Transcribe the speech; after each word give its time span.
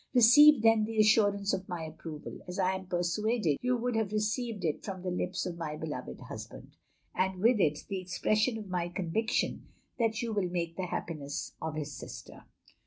Receive 0.15 0.63
then 0.63 0.85
the 0.85 0.97
assurance 0.97 1.53
of 1.53 1.69
my 1.69 1.83
approval, 1.83 2.39
as 2.47 2.57
I 2.57 2.73
am 2.73 2.87
persuaded 2.87 3.59
you 3.61 3.77
would 3.77 3.95
have 3.95 4.11
received 4.11 4.65
it 4.65 4.83
from 4.83 5.03
the 5.03 5.11
lips 5.11 5.45
of 5.45 5.59
my 5.59 5.75
beloved 5.75 6.21
husband; 6.21 6.75
and 7.13 7.39
with 7.39 7.59
it 7.59 7.83
the 7.87 8.01
expression 8.01 8.57
of 8.57 8.67
my 8.67 8.89
conviction 8.89 9.67
that 9.99 10.23
you 10.23 10.33
will 10.33 10.49
make 10.49 10.75
the 10.75 10.87
happiness 10.87 11.53
of 11.61 11.75
his 11.75 11.91
sister. 11.95 12.45